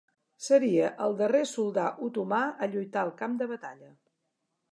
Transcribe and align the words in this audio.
Seria 0.43 0.87
el 1.07 1.13
darrer 1.19 1.41
soldà 1.49 1.85
otomà 2.09 2.41
a 2.67 2.71
lluitar 2.73 3.03
al 3.05 3.13
camp 3.23 3.39
de 3.43 3.51
batalla. 3.55 3.93